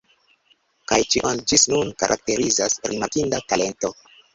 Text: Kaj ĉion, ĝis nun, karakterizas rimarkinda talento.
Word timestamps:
Kaj 0.93 0.99
ĉion, 1.11 1.43
ĝis 1.53 1.67
nun, 1.75 1.95
karakterizas 2.03 2.83
rimarkinda 2.91 3.47
talento. 3.51 3.99